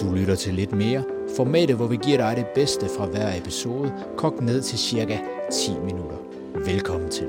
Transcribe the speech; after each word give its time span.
Du 0.00 0.14
lytter 0.14 0.34
til 0.34 0.54
lidt 0.54 0.72
mere. 0.72 1.04
Formatet, 1.36 1.76
hvor 1.76 1.86
vi 1.86 1.98
giver 2.04 2.16
dig 2.16 2.36
det 2.36 2.46
bedste 2.54 2.86
fra 2.96 3.06
hver 3.06 3.36
episode, 3.36 3.92
kogt 4.16 4.40
ned 4.40 4.62
til 4.62 4.78
cirka 4.78 5.18
10 5.52 5.70
minutter. 5.78 6.16
Velkommen 6.54 7.10
til. 7.10 7.26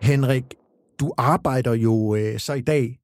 Henrik, 0.00 0.44
du 1.00 1.12
arbejder 1.18 1.72
jo 1.74 2.14
øh, 2.14 2.38
så 2.38 2.52
i 2.52 2.60
dag, 2.60 2.98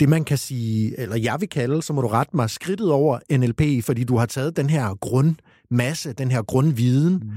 det 0.00 0.08
man 0.08 0.24
kan 0.24 0.38
sige, 0.38 1.00
eller 1.00 1.16
jeg 1.16 1.36
vil 1.40 1.48
kalde, 1.48 1.82
så 1.82 1.92
må 1.92 2.00
du 2.00 2.08
rette 2.08 2.36
mig, 2.36 2.50
skridtet 2.50 2.92
over 2.92 3.18
NLP, 3.36 3.84
fordi 3.84 4.04
du 4.04 4.16
har 4.16 4.26
taget 4.26 4.56
den 4.56 4.70
her 4.70 4.94
grundmasse, 4.94 6.12
den 6.12 6.30
her 6.30 6.42
grundviden, 6.42 7.14
mm. 7.14 7.30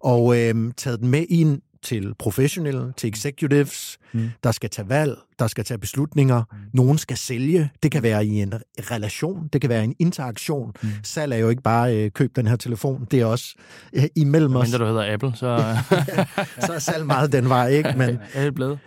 og 0.00 0.38
øh, 0.40 0.72
taget 0.76 1.00
den 1.00 1.08
med 1.08 1.24
ind 1.28 1.60
til 1.82 2.14
professionelle, 2.18 2.92
til 2.96 3.08
executives, 3.08 3.98
mm. 4.12 4.30
der 4.44 4.52
skal 4.52 4.70
tage 4.70 4.88
valg, 4.88 5.18
der 5.38 5.46
skal 5.46 5.64
tage 5.64 5.78
beslutninger, 5.78 6.42
mm. 6.52 6.58
nogen 6.72 6.98
skal 6.98 7.16
sælge, 7.16 7.70
det 7.82 7.92
kan 7.92 8.02
være 8.02 8.26
i 8.26 8.42
en 8.42 8.54
relation, 8.78 9.48
det 9.52 9.60
kan 9.60 9.70
være 9.70 9.84
en 9.84 9.94
interaktion. 9.98 10.72
Mm. 10.82 10.88
Salg 11.02 11.32
er 11.32 11.36
jo 11.36 11.48
ikke 11.48 11.62
bare 11.62 11.96
øh, 11.96 12.10
køb 12.10 12.36
den 12.36 12.46
her 12.46 12.56
telefon, 12.56 13.06
det 13.10 13.20
er 13.20 13.26
også 13.26 13.54
øh, 13.92 14.04
imellem 14.14 14.56
os. 14.56 14.68
Mindre 14.68 14.78
du 14.78 14.88
hedder 14.88 15.12
Apple, 15.12 15.32
så... 15.34 15.76
så 16.66 16.72
er 16.72 16.78
salg 16.78 17.06
meget 17.06 17.32
den 17.32 17.48
vej, 17.48 17.68
ikke? 17.68 17.94
Men, 17.96 18.18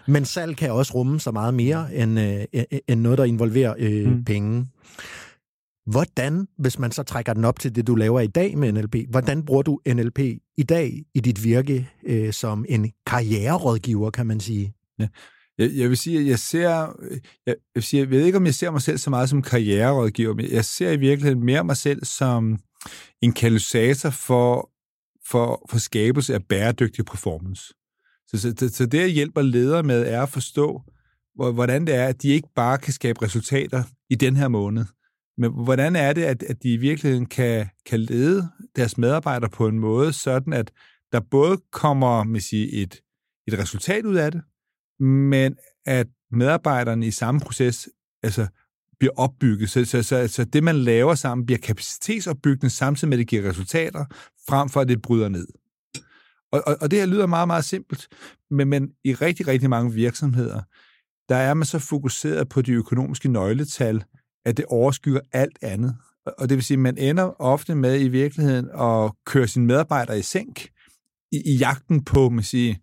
men 0.13 0.25
salg 0.25 0.57
kan 0.57 0.71
også 0.71 0.93
rumme 0.93 1.19
så 1.19 1.31
meget 1.31 1.53
mere, 1.53 1.95
end, 1.95 2.19
øh, 2.19 2.63
end 2.87 3.01
noget, 3.01 3.17
der 3.17 3.23
involverer 3.23 3.73
øh, 3.77 4.07
mm. 4.07 4.23
penge. 4.23 4.65
Hvordan, 5.89 6.47
hvis 6.57 6.79
man 6.79 6.91
så 6.91 7.03
trækker 7.03 7.33
den 7.33 7.45
op 7.45 7.59
til 7.59 7.75
det, 7.75 7.87
du 7.87 7.95
laver 7.95 8.19
i 8.19 8.27
dag 8.27 8.57
med 8.57 8.71
NLP, 8.71 8.95
hvordan 9.09 9.45
bruger 9.45 9.61
du 9.61 9.79
NLP 9.87 10.19
i 10.57 10.63
dag 10.63 11.03
i 11.13 11.19
dit 11.19 11.43
virke 11.43 11.89
øh, 12.05 12.33
som 12.33 12.65
en 12.69 12.91
karriererådgiver, 13.05 14.09
kan 14.09 14.27
man 14.27 14.39
sige? 14.39 14.73
Ja. 14.99 15.07
Jeg, 15.57 15.71
jeg 15.73 15.89
vil 15.89 15.97
sige, 15.97 16.19
at 16.19 16.25
jeg 16.25 16.39
ser, 16.39 16.95
jeg, 17.45 17.55
jeg, 17.75 17.83
siger, 17.83 18.01
jeg 18.01 18.09
ved 18.09 18.25
ikke, 18.25 18.37
om 18.37 18.45
jeg 18.45 18.53
ser 18.53 18.71
mig 18.71 18.81
selv 18.81 18.97
så 18.97 19.09
meget 19.09 19.29
som 19.29 19.41
karriererådgiver, 19.41 20.33
men 20.33 20.51
jeg 20.51 20.65
ser 20.65 20.91
i 20.91 20.97
virkeligheden 20.97 21.45
mere 21.45 21.63
mig 21.63 21.77
selv 21.77 22.05
som 22.05 22.59
en 23.21 23.33
katalysator 23.33 24.09
for, 24.09 24.69
for, 25.27 25.67
for 25.69 25.77
skabelse 25.77 26.33
af 26.33 26.43
bæredygtig 26.43 27.05
performance. 27.05 27.73
Så, 28.27 28.37
så, 28.37 28.69
så 28.73 28.85
det, 28.85 28.99
jeg 28.99 29.09
hjælper 29.09 29.41
ledere 29.41 29.83
med, 29.83 30.07
er 30.07 30.23
at 30.23 30.29
forstå, 30.29 30.81
hvordan 31.35 31.87
det 31.87 31.95
er, 31.95 32.05
at 32.05 32.21
de 32.21 32.27
ikke 32.27 32.49
bare 32.55 32.77
kan 32.77 32.93
skabe 32.93 33.21
resultater 33.21 33.83
i 34.09 34.15
den 34.15 34.35
her 34.35 34.47
måned, 34.47 34.85
men 35.39 35.51
hvordan 35.63 35.95
er 35.95 36.13
det, 36.13 36.23
at, 36.23 36.43
at 36.43 36.63
de 36.63 36.73
i 36.73 36.77
virkeligheden 36.77 37.25
kan, 37.25 37.69
kan 37.85 37.99
lede 37.99 38.49
deres 38.75 38.97
medarbejdere 38.97 39.49
på 39.49 39.67
en 39.67 39.79
måde, 39.79 40.13
sådan 40.13 40.53
at 40.53 40.71
der 41.11 41.19
både 41.19 41.57
kommer 41.71 42.23
med 42.23 42.39
siger, 42.39 42.83
et, 42.83 43.01
et 43.47 43.59
resultat 43.59 44.05
ud 44.05 44.15
af 44.15 44.31
det, 44.31 44.41
men 45.05 45.55
at 45.85 46.07
medarbejderne 46.31 47.07
i 47.07 47.11
samme 47.11 47.39
proces 47.39 47.89
altså, 48.23 48.47
bliver 48.99 49.13
opbygget. 49.17 49.69
Så, 49.69 49.85
så, 49.85 50.03
så, 50.03 50.27
så 50.27 50.43
det, 50.43 50.63
man 50.63 50.75
laver 50.75 51.15
sammen, 51.15 51.45
bliver 51.45 51.59
kapacitetsopbyggende, 51.59 52.69
samtidig 52.69 53.09
med, 53.09 53.17
at 53.17 53.19
det 53.19 53.27
giver 53.27 53.49
resultater, 53.49 54.05
frem 54.49 54.69
for 54.69 54.81
at 54.81 54.87
det 54.87 55.01
bryder 55.01 55.29
ned. 55.29 55.47
Og, 56.51 56.63
og, 56.67 56.77
og 56.81 56.91
det 56.91 56.99
her 56.99 57.05
lyder 57.05 57.25
meget, 57.25 57.47
meget 57.47 57.65
simpelt, 57.65 58.07
men, 58.51 58.67
men 58.67 58.91
i 59.03 59.13
rigtig, 59.13 59.47
rigtig 59.47 59.69
mange 59.69 59.93
virksomheder, 59.93 60.61
der 61.29 61.35
er 61.35 61.53
man 61.53 61.65
så 61.65 61.79
fokuseret 61.79 62.49
på 62.49 62.61
de 62.61 62.71
økonomiske 62.71 63.29
nøgletal, 63.29 64.03
at 64.45 64.57
det 64.57 64.65
overskygger 64.65 65.19
alt 65.31 65.57
andet. 65.61 65.95
Og 66.37 66.49
det 66.49 66.57
vil 66.57 66.63
sige, 66.63 66.75
at 66.75 66.81
man 66.81 66.97
ender 66.97 67.41
ofte 67.41 67.75
med 67.75 68.01
i 68.01 68.07
virkeligheden 68.07 68.69
at 68.79 69.11
køre 69.25 69.47
sine 69.47 69.65
medarbejdere 69.65 70.19
i 70.19 70.21
sænk 70.21 70.69
i, 71.31 71.41
i 71.45 71.55
jagten 71.55 72.03
på 72.03 72.29
man 72.29 72.43
siger, 72.43 72.75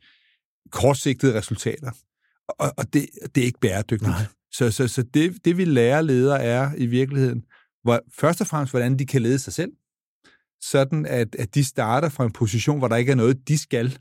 kortsigtede 0.70 1.38
resultater. 1.38 1.90
Og, 2.48 2.72
og 2.76 2.92
det, 2.92 3.08
det 3.34 3.40
er 3.40 3.44
ikke 3.44 3.60
bæredygtigt. 3.60 4.02
Nej. 4.02 4.26
Så, 4.52 4.70
så, 4.70 4.88
så 4.88 5.02
det, 5.02 5.44
det, 5.44 5.56
vi 5.56 5.64
lærer 5.64 6.00
ledere, 6.00 6.42
er 6.42 6.70
i 6.76 6.86
virkeligheden, 6.86 7.44
hvor, 7.82 8.00
først 8.18 8.40
og 8.40 8.46
fremmest, 8.46 8.72
hvordan 8.72 8.98
de 8.98 9.06
kan 9.06 9.22
lede 9.22 9.38
sig 9.38 9.52
selv, 9.52 9.72
sådan 10.60 11.06
at, 11.06 11.36
at 11.38 11.54
de 11.54 11.64
starter 11.64 12.08
fra 12.08 12.24
en 12.24 12.32
position, 12.32 12.78
hvor 12.78 12.88
der 12.88 12.96
ikke 12.96 13.12
er 13.12 13.16
noget, 13.16 13.48
de 13.48 13.58
skal, 13.58 13.98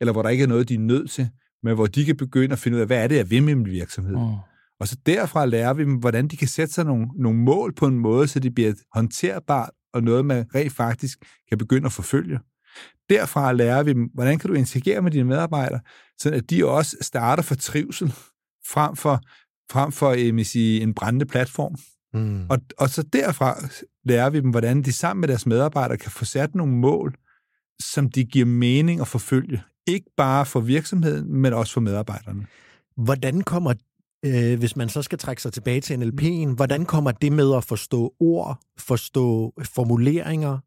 eller 0.00 0.12
hvor 0.12 0.22
der 0.22 0.28
ikke 0.28 0.42
er 0.42 0.48
noget, 0.48 0.68
de 0.68 0.74
er 0.74 0.78
nødt 0.78 1.10
til, 1.10 1.28
men 1.62 1.74
hvor 1.74 1.86
de 1.86 2.04
kan 2.04 2.16
begynde 2.16 2.52
at 2.52 2.58
finde 2.58 2.76
ud 2.76 2.80
af, 2.80 2.86
hvad 2.86 3.02
er 3.02 3.06
det, 3.06 3.16
jeg 3.16 3.30
vil 3.30 3.42
med 3.42 3.54
min 3.54 3.66
virksomhed. 3.66 4.16
Mm. 4.16 4.34
Og 4.80 4.88
så 4.88 4.96
derfra 5.06 5.46
lærer 5.46 5.74
vi 5.74 5.84
dem, 5.84 5.94
hvordan 5.94 6.28
de 6.28 6.36
kan 6.36 6.48
sætte 6.48 6.74
sig 6.74 6.84
nogle, 6.84 7.06
nogle 7.16 7.38
mål 7.38 7.74
på 7.74 7.86
en 7.86 7.98
måde, 7.98 8.28
så 8.28 8.40
det 8.40 8.54
bliver 8.54 8.72
håndterbart 8.94 9.70
og 9.92 10.02
noget, 10.02 10.24
man 10.24 10.46
rent 10.54 10.72
faktisk 10.72 11.18
kan 11.48 11.58
begynde 11.58 11.86
at 11.86 11.92
forfølge. 11.92 12.38
Derfra 13.10 13.52
lærer 13.52 13.82
vi 13.82 13.92
dem, 13.92 14.10
hvordan 14.14 14.38
kan 14.38 14.50
du 14.50 14.54
interagere 14.54 15.02
med 15.02 15.10
dine 15.10 15.24
medarbejdere, 15.24 15.80
så 16.18 16.30
at 16.30 16.50
de 16.50 16.66
også 16.66 16.96
starter 17.00 17.42
for 17.42 17.54
trivsel, 17.54 18.12
frem 18.66 18.96
for, 18.96 19.20
frem 19.72 19.92
for 19.92 20.12
jeg 20.12 20.46
sige, 20.46 20.80
en 20.80 20.94
brændende 20.94 21.26
platform. 21.26 21.76
Mm. 22.14 22.46
Og, 22.50 22.58
og 22.78 22.88
så 22.88 23.02
derfra 23.02 23.56
lærer 24.04 24.30
vi 24.30 24.40
dem, 24.40 24.50
hvordan 24.50 24.82
de 24.82 24.92
sammen 24.92 25.20
med 25.20 25.28
deres 25.28 25.46
medarbejdere 25.46 25.98
kan 25.98 26.10
få 26.10 26.24
sat 26.24 26.54
nogle 26.54 26.72
mål, 26.72 27.14
som 27.80 28.10
de 28.10 28.24
giver 28.24 28.46
mening 28.46 29.00
at 29.00 29.08
forfølge. 29.08 29.62
Ikke 29.86 30.10
bare 30.16 30.46
for 30.46 30.60
virksomheden, 30.60 31.32
men 31.34 31.52
også 31.52 31.72
for 31.72 31.80
medarbejderne. 31.80 32.46
Hvordan 32.96 33.40
kommer 33.40 33.74
øh, 34.24 34.58
hvis 34.58 34.76
man 34.76 34.88
så 34.88 35.02
skal 35.02 35.18
trække 35.18 35.42
sig 35.42 35.52
tilbage 35.52 35.80
til 35.80 35.94
NLP'en, 35.94 36.54
hvordan 36.54 36.84
kommer 36.84 37.10
det 37.10 37.32
med 37.32 37.54
at 37.54 37.64
forstå 37.64 38.14
ord, 38.20 38.60
forstå 38.78 39.52
formuleringer, 39.64 40.58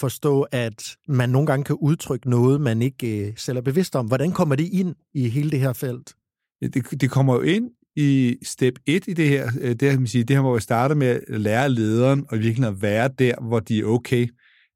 forstå, 0.00 0.42
at 0.42 0.96
man 1.08 1.30
nogle 1.30 1.46
gange 1.46 1.64
kan 1.64 1.76
udtrykke 1.76 2.30
noget, 2.30 2.60
man 2.60 2.82
ikke 2.82 3.28
øh, 3.28 3.32
selv 3.36 3.58
er 3.58 3.62
bevidst 3.62 3.96
om. 3.96 4.06
Hvordan 4.06 4.32
kommer 4.32 4.54
det 4.54 4.68
ind 4.72 4.94
i 5.14 5.28
hele 5.28 5.50
det 5.50 5.60
her 5.60 5.72
felt? 5.72 6.14
Det, 6.62 7.00
det 7.00 7.10
kommer 7.10 7.34
jo 7.34 7.40
ind 7.40 7.70
i 7.96 8.36
step 8.42 8.74
1 8.86 9.08
i 9.08 9.12
det 9.12 9.28
her, 9.28 9.50
øh, 9.60 9.74
det, 9.74 9.90
her, 9.90 10.06
sige, 10.06 10.24
det 10.24 10.36
her, 10.36 10.40
hvor 10.40 10.54
vi 10.54 10.60
starter 10.60 10.94
med 10.94 11.06
at 11.06 11.40
lære 11.40 11.68
lederen 11.68 12.24
og 12.28 12.38
virkelig 12.38 12.68
at 12.68 12.82
være 12.82 13.10
der, 13.18 13.34
hvor 13.48 13.60
de 13.60 13.80
er 13.80 13.84
okay. 13.84 14.28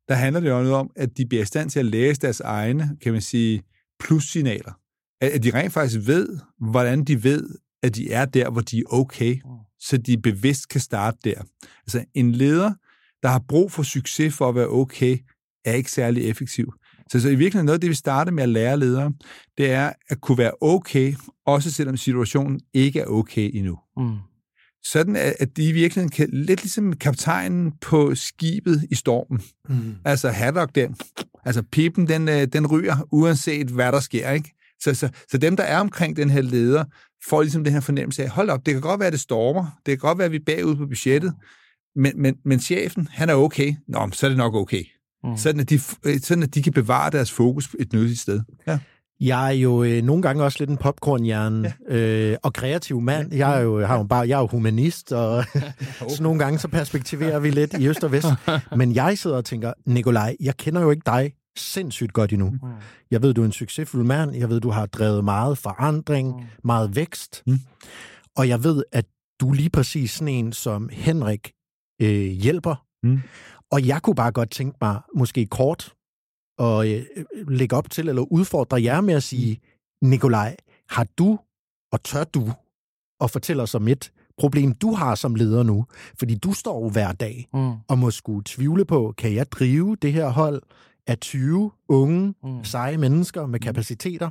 Der 0.08 0.14
handler 0.14 0.40
det 0.40 0.48
jo 0.48 0.54
noget 0.54 0.72
om, 0.72 0.90
at 0.96 1.16
de 1.16 1.26
bliver 1.26 1.42
i 1.42 1.46
stand 1.46 1.70
til 1.70 1.78
at 1.78 1.84
læse 1.84 2.20
deres 2.20 2.40
egne, 2.40 2.96
kan 3.02 3.12
man 3.12 3.22
sige, 3.22 3.62
plussignaler. 4.00 4.72
At 5.20 5.44
de 5.44 5.50
rent 5.50 5.72
faktisk 5.72 6.06
ved, 6.06 6.38
hvordan 6.70 7.04
de 7.04 7.24
ved, 7.24 7.48
at 7.84 7.94
de 7.94 8.12
er 8.12 8.24
der, 8.24 8.50
hvor 8.50 8.60
de 8.60 8.78
er 8.78 8.82
okay, 8.90 9.34
mm. 9.34 9.50
så 9.78 9.96
de 9.96 10.18
bevidst 10.18 10.68
kan 10.68 10.80
starte 10.80 11.18
der. 11.24 11.42
Altså 11.82 12.04
en 12.14 12.32
leder, 12.32 12.72
der 13.22 13.28
har 13.28 13.42
brug 13.48 13.72
for 13.72 13.82
succes 13.82 14.34
for 14.34 14.48
at 14.48 14.54
være 14.54 14.68
okay, 14.68 15.18
er 15.64 15.72
ikke 15.72 15.90
særlig 15.90 16.28
effektiv. 16.28 16.72
Så, 17.10 17.20
så 17.20 17.28
i 17.28 17.34
virkeligheden 17.34 17.66
noget 17.66 17.76
af 17.76 17.80
det, 17.80 17.90
vi 17.90 17.94
starter 17.94 18.32
med 18.32 18.42
at 18.42 18.48
lære 18.48 18.78
ledere, 18.78 19.12
det 19.58 19.70
er 19.70 19.92
at 20.08 20.20
kunne 20.20 20.38
være 20.38 20.52
okay, 20.60 21.14
også 21.46 21.72
selvom 21.72 21.96
situationen 21.96 22.60
ikke 22.74 23.00
er 23.00 23.06
okay 23.06 23.50
endnu. 23.54 23.78
Mm. 23.96 24.16
Sådan 24.82 25.16
at 25.16 25.56
de 25.56 25.68
i 25.68 25.72
virkeligheden 25.72 26.10
kan, 26.10 26.28
lidt 26.32 26.62
ligesom 26.62 26.92
kaptajnen 26.92 27.72
på 27.80 28.14
skibet 28.14 28.86
i 28.90 28.94
stormen. 28.94 29.42
Mm. 29.68 29.94
Altså 30.04 30.28
Haddock 30.28 30.74
den, 30.74 30.96
altså 31.44 31.62
pipen, 31.62 32.08
den, 32.08 32.28
øh, 32.28 32.46
den 32.52 32.66
ryger, 32.66 33.08
uanset 33.12 33.68
hvad 33.68 33.92
der 33.92 34.00
sker, 34.00 34.30
ikke? 34.30 34.54
Så, 34.84 34.94
så, 34.94 35.08
så 35.30 35.38
dem, 35.38 35.56
der 35.56 35.64
er 35.64 35.80
omkring 35.80 36.16
den 36.16 36.30
her 36.30 36.42
leder, 36.42 36.84
får 37.28 37.42
ligesom 37.42 37.64
den 37.64 37.72
her 37.72 37.80
fornemmelse 37.80 38.22
af, 38.22 38.28
hold 38.28 38.50
op, 38.50 38.66
det 38.66 38.74
kan 38.74 38.80
godt 38.80 39.00
være, 39.00 39.10
det 39.10 39.20
stormer, 39.20 39.66
det 39.86 39.92
kan 39.92 40.08
godt 40.08 40.18
være, 40.18 40.30
vi 40.30 40.36
er 40.36 40.44
bagud 40.46 40.76
på 40.76 40.86
budgettet, 40.86 41.34
men, 41.96 42.12
men, 42.22 42.36
men 42.44 42.60
chefen, 42.60 43.08
han 43.10 43.30
er 43.30 43.34
okay. 43.34 43.74
Nå, 43.88 44.08
så 44.12 44.26
er 44.26 44.28
det 44.30 44.38
nok 44.38 44.54
okay. 44.54 44.84
Mm. 45.24 45.36
Sådan, 45.36 45.60
at 45.60 45.70
de, 45.70 45.78
sådan 46.20 46.42
at 46.42 46.54
de 46.54 46.62
kan 46.62 46.72
bevare 46.72 47.10
deres 47.10 47.32
fokus 47.32 47.76
et 47.78 47.92
nyttigt 47.92 48.20
sted. 48.20 48.40
Ja. 48.66 48.78
Jeg 49.20 49.46
er 49.46 49.52
jo 49.52 49.82
øh, 49.82 50.02
nogle 50.02 50.22
gange 50.22 50.44
også 50.44 50.58
lidt 50.60 50.70
en 50.70 50.76
popcornhjerne 50.76 51.74
ja. 51.90 51.96
øh, 51.96 52.36
og 52.42 52.52
kreativ 52.52 53.00
mand. 53.00 53.34
Jeg 53.34 53.58
er 53.58 53.60
jo, 53.60 53.80
har 53.86 53.96
jo 53.96 54.04
bare, 54.04 54.28
jeg 54.28 54.36
er 54.36 54.40
jo 54.40 54.46
humanist, 54.46 55.12
og 55.12 55.44
så 56.16 56.22
nogle 56.22 56.38
gange 56.38 56.58
så 56.58 56.68
perspektiverer 56.68 57.38
vi 57.38 57.50
lidt 57.50 57.74
i 57.74 57.88
øst 57.88 58.04
og 58.04 58.12
vest. 58.12 58.26
Men 58.76 58.94
jeg 58.94 59.18
sidder 59.18 59.36
og 59.36 59.44
tænker, 59.44 59.72
Nikolaj, 59.86 60.36
jeg 60.40 60.56
kender 60.56 60.82
jo 60.82 60.90
ikke 60.90 61.02
dig 61.06 61.32
sindssygt 61.56 62.12
godt 62.12 62.32
endnu. 62.32 62.50
Mm. 62.50 62.58
Jeg 63.10 63.22
ved, 63.22 63.34
du 63.34 63.40
er 63.40 63.46
en 63.46 63.52
succesfuld 63.52 64.04
mand. 64.04 64.34
Jeg 64.34 64.48
ved, 64.48 64.60
du 64.60 64.70
har 64.70 64.86
drevet 64.86 65.24
meget 65.24 65.58
forandring, 65.58 66.36
mm. 66.36 66.46
meget 66.64 66.96
vækst. 66.96 67.42
Mm. 67.46 67.58
Og 68.36 68.48
jeg 68.48 68.64
ved, 68.64 68.84
at 68.92 69.06
du 69.40 69.52
lige 69.52 69.70
præcis 69.70 70.10
sådan 70.10 70.34
en 70.34 70.52
som 70.52 70.88
Henrik 70.92 71.52
øh, 72.02 72.26
hjælper. 72.26 72.84
Mm. 73.02 73.20
Og 73.70 73.86
jeg 73.86 74.02
kunne 74.02 74.16
bare 74.16 74.32
godt 74.32 74.50
tænke 74.50 74.78
mig, 74.80 75.00
måske 75.14 75.46
kort, 75.46 75.94
at 76.58 76.86
øh, 76.88 77.04
lægge 77.48 77.76
op 77.76 77.90
til, 77.90 78.08
eller 78.08 78.22
udfordre 78.22 78.82
jer 78.82 79.00
med 79.00 79.14
at 79.14 79.22
sige, 79.22 79.60
mm. 80.02 80.08
Nikolaj, 80.08 80.56
har 80.88 81.06
du, 81.18 81.38
og 81.92 82.02
tør 82.02 82.24
du, 82.24 82.52
at 83.20 83.30
fortælle 83.30 83.62
os 83.62 83.74
om 83.74 83.88
et 83.88 84.12
problem, 84.38 84.74
du 84.74 84.94
har 84.94 85.14
som 85.14 85.34
leder 85.34 85.62
nu? 85.62 85.86
Fordi 86.18 86.34
du 86.34 86.52
står 86.52 86.88
hver 86.88 87.12
dag 87.12 87.48
mm. 87.54 87.72
og 87.88 87.98
må 87.98 88.10
skulle 88.10 88.42
tvivle 88.44 88.84
på, 88.84 89.14
kan 89.18 89.34
jeg 89.34 89.52
drive 89.52 89.96
det 90.02 90.12
her 90.12 90.28
hold? 90.28 90.62
Af 91.06 91.18
20 91.18 91.70
unge, 91.88 92.34
mm. 92.44 92.64
seje 92.64 92.96
mennesker 92.96 93.46
med 93.46 93.60
mm. 93.60 93.64
kapaciteter. 93.64 94.30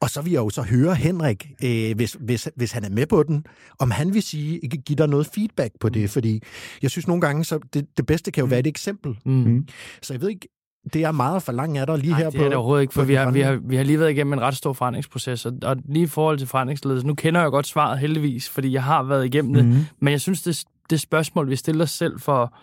Og 0.00 0.10
så 0.10 0.22
vil 0.22 0.32
jeg 0.32 0.38
jo 0.38 0.50
så 0.50 0.62
høre 0.62 0.94
Henrik, 0.94 1.50
øh, 1.64 1.96
hvis, 1.96 2.16
hvis, 2.20 2.48
hvis 2.56 2.72
han 2.72 2.84
er 2.84 2.90
med 2.90 3.06
på 3.06 3.22
den, 3.22 3.46
om 3.78 3.90
han 3.90 4.14
vil 4.14 4.22
sige, 4.22 4.60
give 4.60 4.96
dig 4.96 5.08
noget 5.08 5.26
feedback 5.26 5.72
på 5.80 5.88
det, 5.88 6.02
mm. 6.02 6.08
fordi 6.08 6.42
jeg 6.82 6.90
synes 6.90 7.08
nogle 7.08 7.20
gange, 7.20 7.44
så 7.44 7.58
det, 7.74 7.86
det 7.96 8.06
bedste 8.06 8.30
kan 8.30 8.40
jo 8.40 8.46
mm. 8.46 8.50
være 8.50 8.60
et 8.60 8.66
eksempel. 8.66 9.18
Mm. 9.24 9.68
Så 10.02 10.14
jeg 10.14 10.20
ved 10.20 10.28
ikke, 10.28 10.48
det 10.92 11.04
er 11.04 11.12
meget 11.12 11.42
for 11.42 11.52
langt 11.52 11.78
af 11.78 11.86
dig 11.86 11.98
lige 11.98 12.10
Nej, 12.10 12.18
her 12.18 12.30
det 12.30 12.34
på... 12.34 12.38
det 12.38 12.44
er 12.44 12.48
det 12.48 12.56
overhovedet 12.56 12.82
ikke, 12.82 12.94
for 12.94 13.04
vi 13.04 13.14
har, 13.14 13.30
vi, 13.30 13.40
har, 13.40 13.60
vi 13.64 13.76
har 13.76 13.84
lige 13.84 14.00
været 14.00 14.10
igennem 14.10 14.32
en 14.32 14.40
ret 14.40 14.56
stor 14.56 14.72
forandringsproces, 14.72 15.46
og, 15.46 15.52
og 15.62 15.76
lige 15.84 16.02
i 16.02 16.06
forhold 16.06 16.38
til 16.38 16.46
forandringsledelse, 16.46 17.06
nu 17.06 17.14
kender 17.14 17.40
jeg 17.40 17.50
godt 17.50 17.66
svaret 17.66 17.98
heldigvis, 17.98 18.48
fordi 18.48 18.72
jeg 18.72 18.82
har 18.82 19.02
været 19.02 19.26
igennem 19.26 19.64
mm. 19.64 19.72
det, 19.72 19.86
men 20.00 20.12
jeg 20.12 20.20
synes, 20.20 20.42
det 20.42 20.64
det 20.90 21.00
spørgsmål, 21.00 21.50
vi 21.50 21.56
stillede 21.56 21.82
os 21.82 21.90
selv 21.90 22.20
for 22.20 22.54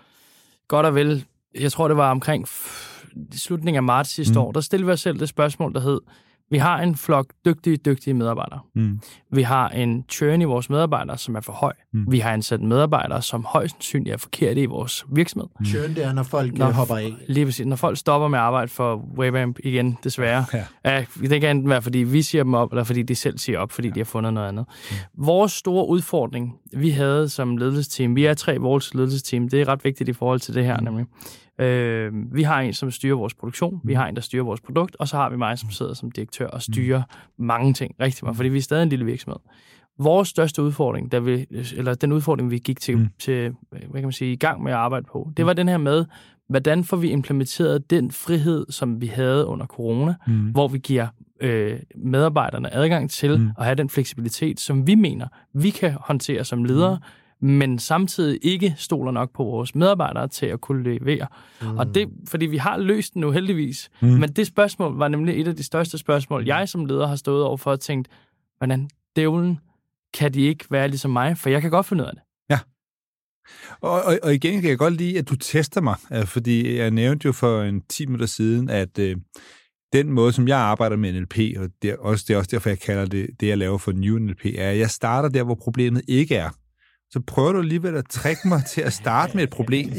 godt 0.68 0.86
og 0.86 0.96
vel, 0.96 1.26
jeg 1.60 1.72
tror, 1.72 1.88
det 1.88 1.98
var 1.98 2.12
omkring 2.12 2.48
slutningen 3.32 3.78
af 3.78 3.84
marts 3.84 4.10
sidste 4.10 4.34
mm. 4.34 4.40
år, 4.40 4.52
der 4.52 4.62
stillede 4.62 4.88
vi 4.88 4.94
os 4.94 5.02
selv 5.02 5.20
det 5.20 5.30
spørgsmål, 5.30 5.74
der 5.74 5.80
hed, 5.80 6.00
vi 6.54 6.58
har 6.58 6.82
en 6.82 6.96
flok 6.96 7.26
dygtige, 7.46 7.78
dygtige 7.78 8.14
medarbejdere. 8.14 8.60
Mm. 8.76 9.00
Vi 9.32 9.42
har 9.42 9.70
en 9.70 10.06
churn 10.12 10.42
i 10.42 10.44
vores 10.44 10.70
medarbejdere, 10.70 11.18
som 11.18 11.36
er 11.36 11.42
for 11.42 11.54
høj. 11.54 11.74
Mm. 11.94 12.12
Vi 12.12 12.20
har 12.20 12.32
ansat 12.32 12.62
medarbejdere, 12.62 13.22
som 13.22 13.46
højst 13.46 13.74
sandsynligt 13.74 14.14
er 14.14 14.18
forkerte 14.18 14.62
i 14.62 14.66
vores 14.66 15.06
virksomhed. 15.12 15.48
Mm. 15.60 15.66
Churn, 15.66 15.90
det 15.90 16.04
er, 16.06 16.14
når 16.14 16.24
folk 16.24 16.58
når, 16.58 16.72
hopper 16.72 16.98
af. 16.98 17.14
Lige 17.28 17.46
præcis. 17.46 17.66
Når 17.66 17.76
folk 17.76 17.98
stopper 17.98 18.28
med 18.28 18.40
at 18.40 18.44
arbejde 18.44 18.68
for 18.68 19.06
Webamp 19.18 19.60
igen, 19.64 19.98
desværre. 20.04 20.46
Ja. 20.54 20.66
Ja, 20.86 21.06
det 21.22 21.42
kan 21.42 21.56
enten 21.58 21.70
være, 21.70 21.82
fordi 21.82 21.98
vi 21.98 22.22
siger 22.22 22.44
dem 22.44 22.54
op, 22.54 22.72
eller 22.72 22.84
fordi 22.84 23.02
de 23.02 23.16
selv 23.16 23.38
siger 23.38 23.60
op, 23.60 23.72
fordi 23.72 23.88
ja. 23.88 23.94
de 23.94 24.00
har 24.00 24.06
fundet 24.06 24.34
noget 24.34 24.48
andet. 24.48 24.66
Mm. 24.90 25.26
Vores 25.26 25.52
store 25.52 25.88
udfordring, 25.88 26.56
vi 26.78 26.90
havde 26.90 27.30
som 27.30 27.58
ledelsesteam, 27.58 28.16
vi 28.16 28.26
er 28.26 28.34
tre 28.34 28.58
vores 28.58 28.94
ledelsesteam, 28.94 29.50
det 29.50 29.62
er 29.62 29.68
ret 29.68 29.84
vigtigt 29.84 30.10
i 30.10 30.14
forhold 30.14 30.40
til 30.40 30.54
det 30.54 30.66
her, 30.66 30.78
mm. 30.78 30.84
nemlig. 30.84 31.06
Øh, 31.60 32.12
vi 32.34 32.44
har 32.44 32.62
en, 32.62 32.74
som 32.74 32.92
styrer 32.92 33.16
vores 33.16 33.34
produktion, 33.34 33.82
vi 33.84 33.94
har 33.94 34.08
en, 34.08 34.16
der 34.16 34.22
styrer 34.22 34.44
vores 34.44 34.62
produkt, 34.62 34.96
og 35.00 35.08
så 35.08 35.18
har 35.18 35.30
vi 35.30 35.38
mig, 35.38 35.60
som 35.60 35.70
sidder 35.70 35.94
som 35.94 36.12
direktør 36.12 36.48
og 36.48 36.62
styrer 36.62 37.04
mm. 37.38 37.46
mange 37.46 37.74
ting 37.74 37.96
rigtig 38.00 38.26
meget, 38.26 38.36
fordi 38.36 38.50
vi 38.50 38.58
er 38.58 38.62
stadig 38.62 38.84
en 38.84 38.90
lille 38.90 39.06
virksomhed. 39.06 39.40
Vores 40.00 40.28
største 40.28 40.64
udfordring, 40.64 41.12
da 41.12 41.20
vi, 41.20 41.46
eller 41.78 41.94
den 41.94 42.12
udfordring, 42.12 42.52
vi 42.52 42.58
gik 42.58 42.80
til, 42.80 42.98
mm. 42.98 43.08
til 43.20 43.52
hvad 43.70 43.94
kan 43.94 44.04
man 44.04 44.12
sige, 44.12 44.34
i 44.34 44.36
gang 44.36 44.64
med 44.64 44.72
at 44.72 44.78
arbejde 44.78 45.06
på, 45.12 45.32
det 45.38 45.46
var 45.46 45.54
den 45.54 45.68
her 45.68 45.78
med, 45.78 46.06
hvordan 46.50 46.84
får 46.84 46.98
vi 46.98 47.10
implementeret 47.10 47.90
den 47.90 48.12
frihed, 48.12 48.66
som 48.70 49.02
vi 49.02 49.08
havde 49.08 49.46
under 49.46 49.66
corona, 49.66 50.16
mm. 50.28 50.34
hvor 50.34 50.68
vi 50.68 50.78
giver 50.78 51.08
øh, 51.42 51.80
medarbejderne 51.96 52.74
adgang 52.74 53.10
til 53.10 53.40
mm. 53.40 53.50
at 53.58 53.66
have 53.66 53.76
den 53.76 53.90
fleksibilitet, 53.90 54.60
som 54.60 54.88
vi 54.88 54.96
mener, 54.96 55.28
vi 55.54 55.70
kan 55.70 55.94
håndtere 56.02 56.44
som 56.44 56.64
ledere, 56.64 56.96
mm 56.96 57.23
men 57.44 57.80
samtidig 57.80 58.40
ikke 58.42 58.76
stoler 58.78 59.12
nok 59.12 59.34
på 59.34 59.44
vores 59.44 59.76
medarbejdere 59.76 60.28
til 60.28 60.46
at 60.46 60.62
kunne 60.62 60.84
levere. 60.84 61.28
Mm. 61.62 61.78
Og 61.78 61.96
det, 61.96 62.10
fordi 62.28 62.46
vi 62.46 62.58
har 62.58 62.78
løst 62.78 63.14
den 63.14 63.22
nu 63.22 63.32
heldigvis, 63.32 63.90
mm. 64.02 64.08
men 64.08 64.30
det 64.30 64.48
spørgsmål 64.48 64.98
var 64.98 65.08
nemlig 65.08 65.42
et 65.42 65.48
af 65.48 65.56
de 65.56 65.64
største 65.64 65.98
spørgsmål, 65.98 66.46
jeg 66.46 66.70
som 66.70 66.86
leder 66.86 67.08
har 67.08 67.16
stået 67.16 67.44
over 67.44 67.58
for 67.58 67.72
og 67.72 67.80
tænkt, 67.80 68.08
hvordan 68.58 68.90
dævlen 69.16 69.60
kan 70.14 70.34
de 70.34 70.42
ikke 70.42 70.66
være 70.70 70.88
ligesom 70.88 71.12
mig, 71.12 71.38
for 71.38 71.50
jeg 71.50 71.62
kan 71.62 71.72
godt 71.72 71.86
finde 71.86 72.04
ud 72.04 72.08
af 72.08 72.14
det. 72.14 72.24
Ja. 72.50 72.60
Og, 73.82 74.04
og, 74.04 74.20
og 74.24 74.34
igen 74.34 74.62
kan 74.62 74.70
jeg 74.70 74.78
godt 74.78 74.94
lide, 74.94 75.20
at 75.20 75.30
du 75.30 75.36
tester 75.36 75.82
mig, 75.82 75.96
øh, 76.14 76.26
fordi 76.26 76.78
jeg 76.78 76.92
nævnte 76.92 77.26
jo 77.26 77.32
for 77.32 77.62
en 77.62 77.82
10 77.82 78.06
minutter 78.06 78.28
siden, 78.28 78.70
at 78.70 79.00
øh, 79.00 79.18
den 79.94 80.12
måde, 80.12 80.34
som 80.34 80.48
jeg 80.48 80.58
arbejder 80.58 80.96
med 80.96 81.14
NLP, 81.14 81.38
og 81.58 81.70
det 81.82 81.90
er, 81.90 81.98
også, 81.98 82.26
det 82.28 82.34
er 82.34 82.38
også 82.38 82.50
derfor, 82.52 82.70
jeg 82.70 82.80
kalder 82.80 83.06
det, 83.06 83.28
det 83.40 83.48
jeg 83.48 83.58
laver 83.58 83.78
for 83.78 83.92
New 83.92 84.18
NLP, 84.18 84.46
er, 84.46 84.70
at 84.70 84.80
jeg 84.80 84.90
starter 84.90 85.30
der, 85.30 85.44
hvor 85.44 85.56
problemet 85.56 86.02
ikke 86.08 86.36
er 86.36 86.50
så 87.14 87.20
prøver 87.28 87.52
du 87.52 87.60
alligevel 87.60 87.96
at 87.96 88.06
trække 88.10 88.48
mig 88.48 88.66
til 88.66 88.82
at 88.82 88.94
starte 89.02 89.36
med 89.36 89.44
et 89.44 89.50
problem. 89.50 89.94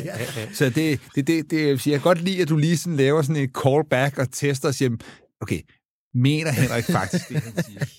Så 0.52 0.64
det, 0.64 1.00
det, 1.14 1.26
det, 1.26 1.50
det, 1.50 1.86
jeg 1.86 1.94
kan 1.94 2.00
godt 2.00 2.20
lide, 2.20 2.42
at 2.42 2.48
du 2.48 2.56
lige 2.56 2.76
sådan 2.76 2.96
laver 2.96 3.22
sådan 3.22 3.42
en 3.42 3.50
callback 3.64 4.18
og 4.18 4.30
tester 4.32 4.68
og 4.68 4.74
siger, 4.74 4.90
okay, 5.40 5.60
mener 6.14 6.50
Henrik 6.50 6.84
faktisk 6.84 7.28
det, 7.28 7.42
han 7.42 7.64
siger? 7.64 7.84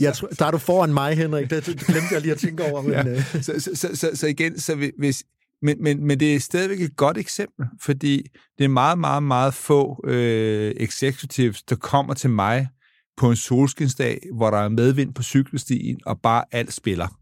Jeg 0.00 0.14
tror, 0.14 0.28
der 0.28 0.46
er 0.46 0.50
du 0.50 0.58
foran 0.58 0.94
mig, 0.94 1.16
Henrik. 1.16 1.50
Det 1.50 1.64
glemte 1.64 2.08
jeg 2.10 2.20
lige 2.20 2.32
at 2.32 2.38
tænke 2.38 2.64
over. 2.64 2.82
Men, 2.86 2.92
ja. 2.92 3.08
Øh. 3.08 3.42
så, 3.42 3.54
så, 3.58 3.70
så, 3.74 3.96
så, 3.96 4.10
så 4.14 4.26
igen, 4.26 4.60
så 4.60 4.90
hvis, 4.98 5.24
men, 5.62 5.82
men, 5.82 6.06
men 6.06 6.20
det 6.20 6.34
er 6.34 6.40
stadigvæk 6.40 6.80
et 6.80 6.96
godt 6.96 7.18
eksempel, 7.18 7.66
fordi 7.80 8.26
det 8.58 8.64
er 8.64 8.68
meget, 8.68 8.98
meget, 8.98 9.22
meget 9.22 9.54
få 9.54 10.04
øh, 10.06 10.74
executives, 10.76 11.62
der 11.62 11.76
kommer 11.76 12.14
til 12.14 12.30
mig 12.30 12.68
på 13.16 13.30
en 13.30 13.36
solskinsdag, 13.36 14.20
hvor 14.34 14.50
der 14.50 14.58
er 14.58 14.68
medvind 14.68 15.14
på 15.14 15.22
cykelstien, 15.22 16.00
og 16.06 16.20
bare 16.20 16.44
alt 16.52 16.72
spiller. 16.72 17.18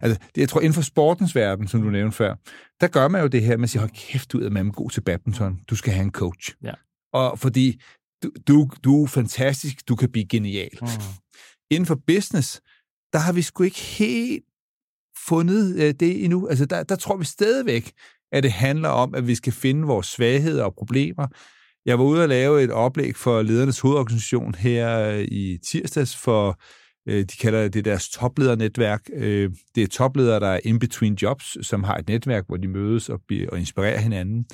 Altså, 0.00 0.20
det, 0.34 0.40
jeg 0.40 0.48
tror, 0.48 0.60
inden 0.60 0.74
for 0.74 0.82
sportens 0.82 1.34
verden, 1.34 1.68
som 1.68 1.82
du 1.82 1.90
nævnte 1.90 2.16
før, 2.16 2.34
der 2.80 2.88
gør 2.88 3.08
man 3.08 3.20
jo 3.22 3.26
det 3.26 3.42
her, 3.42 3.56
man 3.56 3.68
siger, 3.68 3.80
hold 3.80 3.90
kæft 3.90 4.34
ud 4.34 4.42
af, 4.42 4.50
man 4.50 4.66
er 4.66 4.72
god 4.72 4.90
til 4.90 5.00
badminton. 5.00 5.60
Du 5.70 5.76
skal 5.76 5.92
have 5.92 6.04
en 6.04 6.12
coach. 6.12 6.54
Ja. 6.62 6.72
Og 7.12 7.38
fordi 7.38 7.80
du, 8.22 8.30
du, 8.48 8.70
du 8.84 9.02
er 9.02 9.06
fantastisk, 9.06 9.88
du 9.88 9.96
kan 9.96 10.10
blive 10.10 10.26
genial. 10.26 10.78
Mm. 10.80 10.88
Inden 11.70 11.86
for 11.86 12.00
business, 12.06 12.60
der 13.12 13.18
har 13.18 13.32
vi 13.32 13.42
sgu 13.42 13.62
ikke 13.62 13.80
helt 13.80 14.44
fundet 15.26 15.76
øh, 15.76 15.94
det 16.00 16.24
endnu. 16.24 16.48
Altså, 16.48 16.66
der, 16.66 16.82
der 16.82 16.96
tror 16.96 17.16
vi 17.16 17.24
stadigvæk, 17.24 17.92
at 18.32 18.42
det 18.42 18.52
handler 18.52 18.88
om, 18.88 19.14
at 19.14 19.26
vi 19.26 19.34
skal 19.34 19.52
finde 19.52 19.86
vores 19.86 20.06
svagheder 20.06 20.64
og 20.64 20.74
problemer. 20.74 21.26
Jeg 21.86 21.98
var 21.98 22.04
ude 22.04 22.22
og 22.22 22.28
lave 22.28 22.62
et 22.62 22.70
oplæg 22.70 23.16
for 23.16 23.42
ledernes 23.42 23.80
hovedorganisation 23.80 24.54
her 24.54 25.10
i 25.28 25.58
tirsdags 25.64 26.16
for 26.16 26.48
Øh, 26.50 26.56
de 27.06 27.36
kalder 27.40 27.68
det 27.68 27.84
deres 27.84 28.08
topledernetværk. 28.08 29.00
Øh, 29.14 29.50
det 29.74 29.82
er 29.82 29.88
topledere, 29.88 30.40
der 30.40 30.48
er 30.48 30.60
in 30.64 30.78
between 30.78 31.14
jobs, 31.14 31.66
som 31.66 31.84
har 31.84 31.96
et 31.96 32.08
netværk, 32.08 32.44
hvor 32.46 32.56
de 32.56 32.68
mødes 32.68 33.08
og, 33.08 33.20
og 33.48 33.58
inspirerer 33.58 33.98
hinanden. 33.98 34.46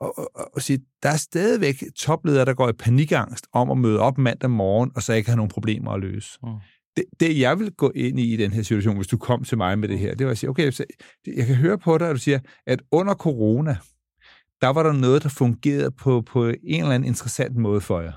Og, 0.00 0.18
og, 0.18 0.50
og 0.54 0.62
sige, 0.62 0.78
der 1.02 1.08
er 1.08 1.16
stadigvæk 1.16 1.84
topledere, 1.96 2.44
der 2.44 2.54
går 2.54 2.68
i 2.68 2.72
panikangst 2.72 3.46
om 3.52 3.70
at 3.70 3.78
møde 3.78 4.00
op 4.00 4.18
mandag 4.18 4.50
morgen, 4.50 4.92
og 4.94 5.02
så 5.02 5.12
ikke 5.12 5.28
have 5.28 5.36
nogen 5.36 5.50
problemer 5.50 5.90
at 5.90 6.00
løse. 6.00 6.38
Mm. 6.42 6.48
Det, 6.96 7.04
det, 7.20 7.40
jeg 7.40 7.58
vil 7.58 7.72
gå 7.72 7.92
ind 7.94 8.20
i 8.20 8.32
i 8.32 8.36
den 8.36 8.52
her 8.52 8.62
situation, 8.62 8.96
hvis 8.96 9.06
du 9.06 9.16
kom 9.16 9.44
til 9.44 9.58
mig 9.58 9.78
med 9.78 9.88
det 9.88 9.98
her, 9.98 10.14
det 10.14 10.26
var 10.26 10.32
at 10.32 10.38
sige, 10.38 10.50
okay, 10.50 10.70
så, 10.70 10.84
jeg 11.26 11.46
kan 11.46 11.56
høre 11.56 11.78
på 11.78 11.98
dig, 11.98 12.08
at 12.08 12.14
du 12.14 12.20
siger, 12.20 12.38
at 12.66 12.82
under 12.92 13.14
corona, 13.14 13.76
der 14.60 14.68
var 14.68 14.82
der 14.82 14.92
noget, 14.92 15.22
der 15.22 15.28
fungerede 15.28 15.90
på, 15.90 16.20
på 16.20 16.46
en 16.46 16.56
eller 16.64 16.94
anden 16.94 17.08
interessant 17.08 17.56
måde 17.56 17.80
for 17.80 18.00
jer. 18.00 18.12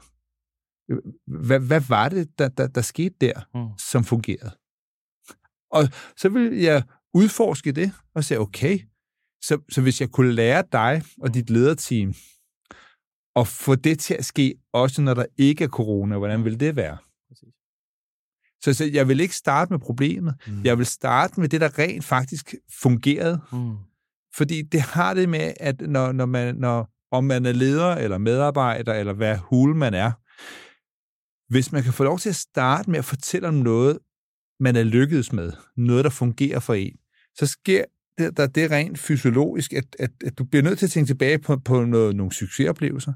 Hvad, 1.27 1.59
hvad 1.59 1.81
var 1.81 2.09
det, 2.09 2.39
der, 2.39 2.47
der, 2.47 2.67
der 2.67 2.81
skete 2.81 3.15
der, 3.21 3.41
mm. 3.53 3.77
som 3.77 4.03
fungerede? 4.03 4.51
Og 5.71 5.83
så 6.17 6.29
vil 6.29 6.57
jeg 6.57 6.83
udforske 7.13 7.71
det 7.71 7.91
og 8.15 8.23
sige, 8.23 8.39
okay, 8.39 8.79
så, 9.41 9.61
så 9.71 9.81
hvis 9.81 10.01
jeg 10.01 10.09
kunne 10.09 10.31
lære 10.31 10.63
dig 10.71 11.03
og 11.21 11.33
dit 11.33 11.49
lederteam 11.49 12.13
at 13.35 13.47
få 13.47 13.75
det 13.75 13.99
til 13.99 14.13
at 14.13 14.25
ske, 14.25 14.55
også 14.73 15.01
når 15.01 15.13
der 15.13 15.25
ikke 15.37 15.63
er 15.63 15.67
corona, 15.67 16.17
hvordan 16.17 16.45
vil 16.45 16.59
det 16.59 16.75
være? 16.75 16.97
Så, 18.61 18.73
så 18.73 18.85
jeg 18.93 19.07
vil 19.07 19.19
ikke 19.19 19.35
starte 19.35 19.73
med 19.73 19.79
problemet. 19.79 20.35
Mm. 20.47 20.63
Jeg 20.63 20.77
vil 20.77 20.85
starte 20.85 21.39
med 21.39 21.49
det, 21.49 21.61
der 21.61 21.79
rent 21.79 22.03
faktisk 22.03 22.55
fungerede. 22.81 23.41
Mm. 23.51 23.75
Fordi 24.35 24.61
det 24.61 24.81
har 24.81 25.13
det 25.13 25.29
med, 25.29 25.53
at 25.59 25.81
når, 25.81 26.11
når 26.11 26.25
man, 26.25 26.55
når, 26.55 26.89
om 27.11 27.23
man 27.23 27.45
er 27.45 27.51
leder 27.51 27.95
eller 27.95 28.17
medarbejder, 28.17 28.93
eller 28.93 29.13
hvad 29.13 29.37
hul 29.37 29.75
man 29.75 29.93
er, 29.93 30.11
hvis 31.49 31.71
man 31.71 31.83
kan 31.83 31.93
få 31.93 32.03
lov 32.03 32.19
til 32.19 32.29
at 32.29 32.35
starte 32.35 32.89
med 32.89 32.99
at 32.99 33.05
fortælle 33.05 33.47
om 33.47 33.53
noget, 33.53 33.97
man 34.59 34.75
er 34.75 34.83
lykkedes 34.83 35.33
med, 35.33 35.51
noget, 35.77 36.03
der 36.03 36.09
fungerer 36.09 36.59
for 36.59 36.73
en, 36.73 36.95
så 37.37 37.45
sker 37.45 37.83
det, 38.17 38.37
der 38.37 38.47
det 38.47 38.71
rent 38.71 38.99
fysiologisk, 38.99 39.73
at, 39.73 39.95
at, 39.99 40.11
at 40.25 40.37
du 40.37 40.43
bliver 40.43 40.63
nødt 40.63 40.79
til 40.79 40.85
at 40.85 40.91
tænke 40.91 41.09
tilbage 41.09 41.39
på, 41.39 41.57
på 41.57 41.85
noget, 41.85 42.15
nogle 42.15 42.33
succesoplevelser. 42.33 43.13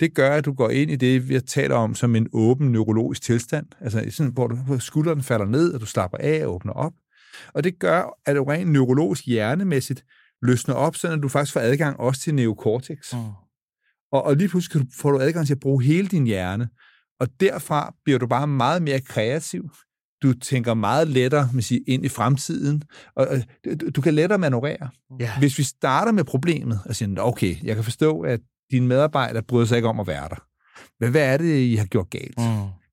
Det 0.00 0.14
gør, 0.14 0.36
at 0.36 0.44
du 0.44 0.52
går 0.52 0.70
ind 0.70 0.90
i 0.90 0.96
det, 0.96 1.28
vi 1.28 1.40
taler 1.40 1.74
om 1.74 1.94
som 1.94 2.16
en 2.16 2.28
åben 2.32 2.72
neurologisk 2.72 3.22
tilstand, 3.22 3.66
altså 3.80 4.06
sådan, 4.10 4.32
hvor, 4.32 4.46
du, 4.46 4.56
hvor 4.56 4.78
skulderen 4.78 5.22
falder 5.22 5.46
ned, 5.46 5.72
og 5.72 5.80
du 5.80 5.86
slapper 5.86 6.18
af 6.18 6.46
og 6.46 6.54
åbner 6.54 6.72
op. 6.72 6.92
Og 7.54 7.64
det 7.64 7.78
gør, 7.78 8.18
at 8.26 8.36
du 8.36 8.44
rent 8.44 8.72
neurologisk 8.72 9.26
hjernemæssigt 9.26 10.04
løsner 10.42 10.74
op, 10.74 10.96
så 10.96 11.16
du 11.16 11.28
faktisk 11.28 11.52
får 11.52 11.60
adgang 11.60 12.00
også 12.00 12.20
til 12.20 12.34
neokortex. 12.34 13.12
Mm. 13.12 13.18
Og, 14.12 14.22
og 14.22 14.36
lige 14.36 14.48
pludselig 14.48 14.86
får 14.94 15.10
du 15.10 15.20
adgang 15.20 15.46
til 15.46 15.54
at 15.54 15.60
bruge 15.60 15.84
hele 15.84 16.08
din 16.08 16.26
hjerne. 16.26 16.68
Og 17.20 17.28
derfra 17.40 17.94
bliver 18.04 18.18
du 18.18 18.26
bare 18.26 18.46
meget 18.46 18.82
mere 18.82 19.00
kreativ. 19.00 19.70
Du 20.22 20.32
tænker 20.32 20.74
meget 20.74 21.08
lettere 21.08 21.48
man 21.52 21.62
siger, 21.62 21.80
ind 21.86 22.04
i 22.04 22.08
fremtiden, 22.08 22.82
og 23.16 23.28
du, 23.64 23.90
du 23.90 24.00
kan 24.00 24.14
lettere 24.14 24.38
manøvrere. 24.38 24.88
Ja. 25.20 25.38
Hvis 25.38 25.58
vi 25.58 25.62
starter 25.62 26.12
med 26.12 26.24
problemet 26.24 26.80
og 26.84 26.96
siger, 26.96 27.20
okay, 27.20 27.56
jeg 27.62 27.74
kan 27.74 27.84
forstå, 27.84 28.20
at 28.20 28.40
dine 28.70 28.86
medarbejdere 28.86 29.42
bryder 29.42 29.66
sig 29.66 29.76
ikke 29.76 29.88
om 29.88 30.00
at 30.00 30.06
være 30.06 30.28
der. 30.28 30.46
Men 31.00 31.10
hvad 31.10 31.32
er 31.32 31.36
det, 31.36 31.58
I 31.58 31.74
har 31.74 31.86
gjort 31.86 32.10
galt? 32.10 32.38
Mm. 32.38 32.44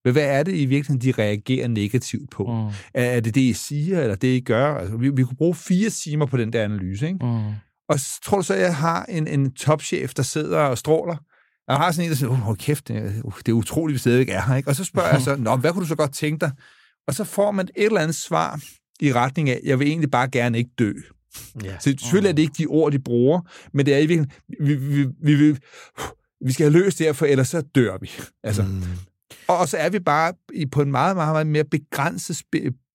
Men 0.03 0.13
hvad 0.13 0.39
er 0.39 0.43
det 0.43 0.55
i 0.55 0.65
virkeligheden, 0.65 1.01
de 1.01 1.21
reagerer 1.21 1.67
negativt 1.67 2.29
på? 2.31 2.45
Mm. 2.45 2.73
Er, 2.93 3.03
er 3.03 3.19
det 3.19 3.35
det, 3.35 3.41
I 3.41 3.53
siger, 3.53 4.01
eller 4.01 4.15
det, 4.15 4.27
I 4.27 4.39
gør? 4.39 4.75
Altså, 4.75 4.97
vi, 4.97 5.09
vi 5.09 5.23
kunne 5.23 5.37
bruge 5.37 5.55
fire 5.55 5.89
timer 5.89 6.25
på 6.25 6.37
den 6.37 6.53
der 6.53 6.63
analyse, 6.63 7.07
ikke? 7.07 7.25
Mm. 7.25 7.51
Og 7.89 7.99
tror 8.23 8.37
du 8.37 8.43
så, 8.43 8.53
at 8.53 8.61
jeg 8.61 8.75
har 8.75 9.05
en, 9.05 9.27
en 9.27 9.51
topchef, 9.51 10.13
der 10.13 10.23
sidder 10.23 10.59
og 10.59 10.77
stråler, 10.77 11.15
jeg 11.67 11.77
har 11.77 11.91
sådan 11.91 12.05
en, 12.05 12.09
der 12.09 12.15
siger, 12.15 12.49
oh, 12.49 12.55
kæft, 12.55 12.87
det 12.87 13.21
uh, 13.23 13.33
det 13.37 13.49
er 13.49 13.53
utroligt, 13.53 13.93
vi 13.93 13.99
stadigvæk 13.99 14.29
er 14.29 14.41
her. 14.41 14.55
Ikke? 14.55 14.69
Og 14.69 14.75
så 14.75 14.83
spørger 14.83 15.09
jeg 15.09 15.21
så, 15.21 15.35
Nå, 15.35 15.55
hvad 15.55 15.71
kunne 15.71 15.81
du 15.81 15.87
så 15.87 15.95
godt 15.95 16.13
tænke 16.13 16.39
dig? 16.39 16.51
Og 17.07 17.13
så 17.13 17.23
får 17.23 17.51
man 17.51 17.67
et 17.75 17.85
eller 17.85 18.01
andet 18.01 18.15
svar 18.15 18.59
i 18.99 19.13
retning 19.13 19.49
af, 19.49 19.59
jeg 19.63 19.79
vil 19.79 19.87
egentlig 19.87 20.11
bare 20.11 20.27
gerne 20.27 20.57
ikke 20.57 20.71
dø. 20.79 20.93
Ja. 21.63 21.79
Så 21.79 21.83
selvfølgelig 21.99 22.29
er 22.29 22.33
det 22.33 22.41
ikke 22.41 22.55
de 22.57 22.65
ord, 22.65 22.91
de 22.91 22.99
bruger, 22.99 23.41
men 23.73 23.85
det 23.85 23.93
er 23.93 23.97
i 23.97 24.05
virkeligheden, 24.05 24.31
vi, 24.59 24.75
vi, 24.75 25.07
vi, 25.21 25.35
vi, 25.35 25.57
vi 26.45 26.51
skal 26.51 26.71
have 26.71 26.83
løst 26.83 26.99
det 26.99 27.05
her, 27.05 27.13
for 27.13 27.25
ellers 27.25 27.47
så 27.47 27.61
dør 27.61 27.97
vi. 28.01 28.11
Altså. 28.43 28.63
Mm. 28.63 28.83
Og 29.47 29.67
så 29.67 29.77
er 29.77 29.89
vi 29.89 29.99
bare 29.99 30.33
på 30.71 30.81
en 30.81 30.91
meget, 30.91 31.15
meget, 31.15 31.33
meget 31.33 31.47
mere 31.47 31.63
begrænset 31.63 32.41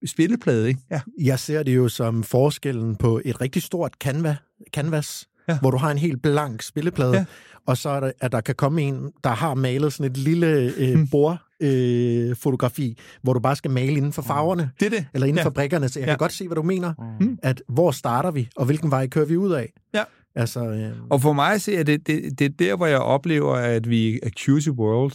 spilleplade. 0.07 0.69
Ikke? 0.69 0.81
Ja. 0.91 1.01
Jeg 1.21 1.39
ser 1.39 1.63
det 1.63 1.77
jo 1.77 1.89
som 1.89 2.23
forskellen 2.23 2.97
på 2.97 3.21
et 3.25 3.41
rigtig 3.41 3.63
stort 3.63 3.93
canva, 4.01 4.37
canvas, 4.75 5.29
ja. 5.49 5.59
hvor 5.59 5.71
du 5.71 5.77
har 5.77 5.91
en 5.91 5.99
helt 5.99 6.23
blank 6.23 6.63
spilleplade, 6.63 7.13
ja 7.17 7.25
og 7.67 7.77
så 7.77 7.89
er 7.89 8.01
der, 8.01 8.13
at 8.21 8.33
der 8.33 8.41
kan 8.41 8.55
komme 8.55 8.83
en, 8.83 9.11
der 9.25 9.31
har 9.31 9.55
malet 9.55 9.93
sådan 9.93 10.11
et 10.11 10.17
lille 10.17 10.73
øh, 10.79 10.99
mm. 10.99 11.09
bord 11.09 11.39
Photoshop-fotografi, 11.61 12.99
hvor 13.23 13.33
du 13.33 13.41
bare 13.41 13.57
skal 13.57 13.71
male 13.71 13.93
inden 13.93 14.13
for 14.13 14.23
farverne. 14.23 14.71
Det 14.81 14.87
er 14.87 14.91
det. 14.91 15.07
Eller 15.15 15.27
inden 15.27 15.39
Ja. 15.39 15.45
for 15.45 15.51
brikkerne. 15.51 15.89
Så 15.89 15.99
jeg 16.01 16.07
Ja. 16.07 16.13
kan 16.13 16.19
godt 16.19 16.33
se, 16.33 16.47
hvad 16.47 16.55
du 16.57 16.63
mener. 16.63 17.17
Mm. 17.21 17.39
At 17.43 17.63
hvor 17.69 17.91
starter 17.91 18.31
vi, 18.31 18.49
og 18.57 18.67
hvilken 18.67 18.91
vej 18.91 19.07
kører 19.07 19.27
vi 19.27 19.37
ud 19.37 19.53
af? 19.53 19.73
Ja. 19.95 20.03
Altså, 20.35 20.61
øh, 20.71 20.93
Og 21.11 21.23
for 21.23 21.33
mig 21.33 21.53
at 21.55 21.63
se, 21.63 21.79
at 21.79 21.87
det, 21.87 22.07
det, 22.07 22.39
det 22.39 22.45
er 22.45 22.49
der, 22.59 22.77
hvor 22.77 22.87
jeg 22.87 22.99
oplever, 22.99 23.55
at 23.55 23.89
vi 23.91 24.09
i 24.15 24.19
Accusey 24.23 24.71
World 24.71 25.13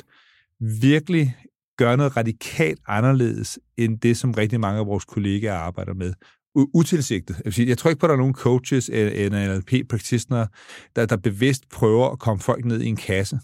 virkelig 0.82 1.36
gør 1.78 1.96
noget 1.96 2.18
radikalt 2.18 2.80
anderledes, 2.88 3.60
end 3.78 4.00
det, 4.00 4.18
som 4.18 4.32
rigtig 4.32 4.60
mange 4.60 4.80
af 4.80 4.86
vores 4.88 5.06
kollegaer 5.06 5.54
arbejder 5.54 5.94
med. 5.94 6.14
Utilsigtet. 6.74 7.42
Jeg, 7.46 7.54
sige, 7.54 7.70
jeg 7.70 7.78
tror 7.78 7.90
ikke 7.90 8.00
på, 8.00 8.06
at 8.06 8.10
der 8.10 8.14
er 8.16 8.20
nogen 8.20 8.34
coaches 8.34 8.90
eller 8.94 9.56
NLP 9.56 9.90
practitioner, 9.90 10.46
der, 10.96 11.06
der 11.06 11.18
bevidst 11.18 11.70
prøver 11.70 12.10
at 12.10 12.20
komme 12.20 12.42
folk 12.42 12.66
ned 12.66 12.82
i 12.82 12.88
en 12.88 12.96
kasse. 12.96 13.40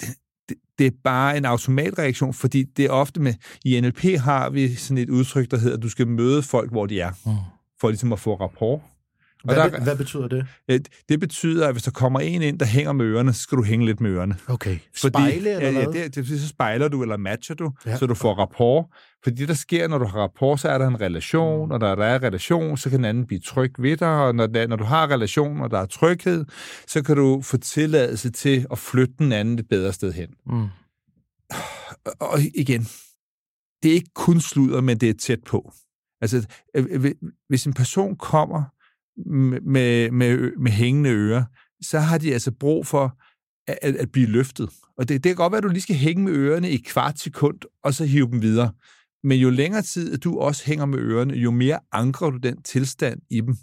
Det, 0.00 0.08
det, 0.48 0.56
det 0.78 0.86
er 0.86 0.90
bare 1.04 1.36
en 1.36 1.44
automatreaktion, 1.44 2.34
fordi 2.34 2.62
det 2.62 2.84
er 2.84 2.90
ofte 2.90 3.20
med, 3.20 3.34
i 3.64 3.80
NLP 3.80 4.00
har 4.18 4.50
vi 4.50 4.74
sådan 4.74 4.98
et 4.98 5.10
udtryk, 5.10 5.50
der 5.50 5.58
hedder, 5.58 5.76
at 5.76 5.82
du 5.82 5.88
skal 5.88 6.06
møde 6.08 6.42
folk, 6.42 6.70
hvor 6.70 6.86
de 6.86 7.00
er, 7.00 7.10
Mm. 7.26 7.32
for 7.80 7.88
ligesom 7.88 8.12
at 8.12 8.20
få 8.20 8.34
rapport. 8.34 8.80
Og 9.48 9.54
hvad, 9.54 9.70
der- 9.70 9.80
hvad 9.84 9.96
betyder 9.96 10.28
det? 10.28 10.46
Øh, 10.70 10.80
Det 11.08 11.20
betyder, 11.20 11.66
at 11.68 11.74
hvis 11.74 11.82
der 11.82 11.90
kommer 11.90 12.20
en 12.20 12.42
ind, 12.42 12.58
der 12.58 12.66
hænger 12.66 12.92
med 12.92 13.06
ørerne, 13.06 13.32
så 13.32 13.40
skal 13.42 13.58
du 13.58 13.62
hænge 13.62 13.86
lidt 13.86 14.00
med 14.00 14.10
ørerne. 14.10 14.36
Okay. 14.48 14.78
Spejle 14.94 15.36
eller 15.36 15.50
ja, 15.60 15.70
ja, 15.70 15.84
hvad? 15.90 15.92
det, 16.10 16.14
det, 16.14 16.40
så 16.40 16.48
spejler 16.48 16.88
du 16.88 17.02
eller 17.02 17.16
matcher 17.16 17.54
du, 17.54 17.72
Ja. 17.86 17.90
ja. 17.90 17.96
så 17.96 18.06
du 18.06 18.14
får 18.14 18.34
rapport. 18.34 18.86
Fordi 19.24 19.36
det, 19.36 19.48
der 19.48 19.54
sker, 19.54 19.88
når 19.88 19.98
du 19.98 20.04
har 20.04 20.18
rapport, 20.20 20.60
så 20.60 20.68
er 20.68 20.78
der 20.78 20.88
en 20.88 21.00
relation, 21.00 21.72
og 21.72 21.78
når 21.78 21.94
der 21.94 22.04
er 22.04 22.22
relation, 22.22 22.76
så 22.76 22.90
kan 22.90 22.96
den 22.98 23.04
anden 23.04 23.26
blive 23.26 23.40
tryg 23.40 23.72
ved 23.78 23.96
dig, 23.96 24.08
og 24.08 24.34
når, 24.34 24.46
der, 24.46 24.66
når 24.66 24.76
du 24.76 24.84
har 24.84 25.10
relation, 25.10 25.60
og 25.60 25.70
der 25.70 25.78
er 25.78 25.86
tryghed, 25.86 26.44
så 26.86 27.02
kan 27.02 27.16
du 27.16 27.42
få 27.42 27.56
tilladelse 27.56 28.30
til 28.30 28.66
at 28.70 28.78
flytte 28.78 29.14
den 29.18 29.32
anden 29.32 29.58
et 29.58 29.68
bedre 29.68 29.92
sted 29.92 30.12
hen. 30.12 30.28
Mm. 30.46 30.66
Og- 32.04 32.14
Og 32.20 32.38
igen, 32.54 32.80
det 33.82 33.90
er 33.90 33.94
ikke 33.94 34.10
kun 34.14 34.40
sludder, 34.40 34.80
men 34.80 34.98
det 34.98 35.08
er 35.10 35.14
tæt 35.14 35.38
på. 35.46 35.72
Altså, 36.20 36.46
øh, 36.76 36.86
øh, 36.90 37.12
hvis 37.48 37.66
en 37.66 37.72
person 37.72 38.16
kommer 38.16 38.62
med, 39.16 39.60
med, 40.10 40.52
med, 40.58 40.70
hængende 40.70 41.10
ører, 41.10 41.44
så 41.82 41.98
har 41.98 42.18
de 42.18 42.32
altså 42.32 42.52
brug 42.52 42.86
for 42.86 43.18
at, 43.66 43.96
at, 43.96 44.12
blive 44.12 44.26
løftet. 44.26 44.70
Og 44.98 45.08
det, 45.08 45.24
det 45.24 45.30
kan 45.30 45.36
godt 45.36 45.52
være, 45.52 45.58
at 45.58 45.64
du 45.64 45.68
lige 45.68 45.82
skal 45.82 45.96
hænge 45.96 46.24
med 46.24 46.32
ørerne 46.32 46.70
i 46.70 46.76
kvart 46.76 47.18
sekund, 47.18 47.58
og 47.84 47.94
så 47.94 48.04
hive 48.04 48.30
dem 48.30 48.42
videre. 48.42 48.72
Men 49.24 49.38
jo 49.38 49.50
længere 49.50 49.82
tid, 49.82 50.12
at 50.14 50.24
du 50.24 50.38
også 50.38 50.64
hænger 50.66 50.86
med 50.86 50.98
ørerne, 50.98 51.34
jo 51.34 51.50
mere 51.50 51.78
ankrer 51.92 52.30
du 52.30 52.36
den 52.36 52.62
tilstand 52.62 53.20
i 53.30 53.40
dem. 53.40 53.56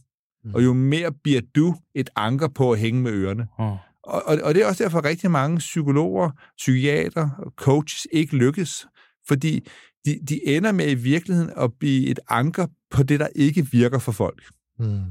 Mm. 0.43 0.53
Og 0.53 0.63
jo 0.63 0.74
mere 0.74 1.12
bliver 1.24 1.41
du 1.55 1.75
et 1.96 2.10
anker 2.15 2.48
på 2.48 2.72
at 2.72 2.79
hænge 2.79 3.01
med 3.01 3.12
ørerne. 3.12 3.43
Mm. 3.60 3.65
Og, 4.03 4.24
og, 4.25 4.38
og 4.43 4.55
det 4.55 4.63
er 4.63 4.67
også 4.67 4.84
derfor, 4.84 4.98
at 4.98 5.05
rigtig 5.05 5.31
mange 5.31 5.58
psykologer, 5.58 6.31
psykiater 6.58 7.29
og 7.38 7.53
coaches 7.55 8.08
ikke 8.12 8.38
lykkes, 8.38 8.88
fordi 9.27 9.67
de, 10.05 10.20
de 10.29 10.48
ender 10.48 10.72
med 10.72 10.91
i 10.91 10.96
virkeligheden 10.96 11.51
at 11.58 11.74
blive 11.79 12.08
et 12.08 12.20
anker 12.29 12.67
på 12.91 13.03
det, 13.03 13.20
der 13.20 13.27
ikke 13.36 13.67
virker 13.72 14.00
for 14.00 14.12
folk. 14.12 14.43
Mm. 14.79 15.01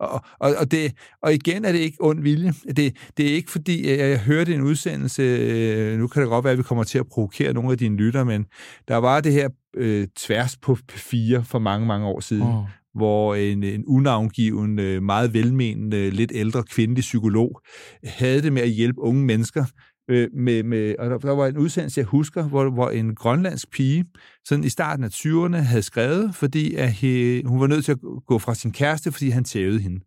Og, 0.00 0.20
og, 0.40 0.54
og, 0.58 0.70
det, 0.70 0.92
og 1.22 1.34
igen 1.34 1.64
er 1.64 1.72
det 1.72 1.78
ikke 1.78 1.96
ond 2.00 2.22
vilje. 2.22 2.52
Det, 2.76 2.96
det 3.16 3.30
er 3.30 3.34
ikke 3.34 3.50
fordi, 3.50 3.90
jeg, 3.90 3.98
jeg 3.98 4.18
hørte 4.20 4.54
en 4.54 4.60
udsendelse, 4.60 5.22
øh, 5.22 5.98
nu 5.98 6.06
kan 6.06 6.22
det 6.22 6.28
godt 6.30 6.44
være, 6.44 6.52
at 6.52 6.58
vi 6.58 6.62
kommer 6.62 6.84
til 6.84 6.98
at 6.98 7.06
provokere 7.06 7.52
nogle 7.52 7.72
af 7.72 7.78
dine 7.78 7.96
lytter, 7.96 8.24
men 8.24 8.44
der 8.88 8.96
var 8.96 9.20
det 9.20 9.32
her 9.32 9.48
øh, 9.76 10.06
tværs 10.16 10.56
på 10.56 10.76
P4 10.92 11.38
for 11.42 11.58
mange, 11.58 11.86
mange 11.86 12.06
år 12.06 12.20
siden, 12.20 12.46
Mm. 12.46 12.64
hvor 12.94 13.34
en, 13.34 13.62
en 13.62 13.84
unavngiven, 13.86 14.78
øh, 14.78 15.02
meget 15.02 15.34
velmenende, 15.34 16.10
lidt 16.10 16.32
ældre 16.34 16.62
kvindelig 16.62 17.00
psykolog 17.00 17.60
havde 18.04 18.42
det 18.42 18.52
med 18.52 18.62
at 18.62 18.68
hjælpe 18.70 19.00
unge 19.00 19.24
mennesker. 19.24 19.64
Øh, 20.08 20.28
Med, 20.34 20.62
med, 20.62 20.94
og 20.98 21.10
der, 21.10 21.18
der 21.18 21.34
var 21.34 21.46
en 21.46 21.58
udsendelse, 21.58 21.98
jeg 22.00 22.06
husker, 22.06 22.42
hvor, 22.42 22.70
hvor 22.70 22.90
en 22.90 23.14
grønlandsk 23.14 23.70
pige, 23.70 24.04
sådan 24.44 24.64
i 24.64 24.68
starten 24.68 25.04
af 25.04 25.08
20'erne, 25.08 25.56
havde 25.56 25.82
skrevet, 25.82 26.34
fordi 26.34 26.74
at 26.74 26.92
he, 26.92 27.42
hun 27.46 27.60
var 27.60 27.66
nødt 27.66 27.84
til 27.84 27.92
at 27.92 27.98
gå 28.26 28.38
fra 28.38 28.54
sin 28.54 28.72
kæreste, 28.72 29.12
fordi 29.12 29.28
han 29.28 29.44
tævede 29.44 29.80
hende. 29.80 30.00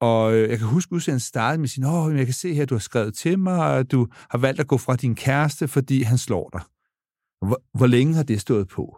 Og 0.00 0.34
øh, 0.34 0.50
jeg 0.50 0.58
kan 0.58 0.66
huske, 0.66 0.92
at 0.92 0.96
udsendelsen 0.96 1.28
startede 1.28 1.58
med 1.58 1.64
at 1.64 1.70
sige, 1.70 1.88
Åh, 1.88 2.16
jeg 2.16 2.26
kan 2.26 2.34
se 2.34 2.54
her, 2.54 2.62
at 2.62 2.70
du 2.70 2.74
har 2.74 2.80
skrevet 2.80 3.14
til 3.14 3.38
mig, 3.38 3.76
og 3.76 3.90
du 3.90 4.08
har 4.30 4.38
valgt 4.38 4.60
at 4.60 4.66
gå 4.66 4.78
fra 4.78 4.96
din 4.96 5.14
kæreste, 5.14 5.68
fordi 5.68 6.02
han 6.02 6.18
slår 6.18 6.50
dig. 6.52 6.60
Hvor, 7.46 7.62
hvor 7.78 7.86
længe 7.86 8.14
har 8.14 8.22
det 8.22 8.40
stået 8.40 8.68
på? 8.68 8.96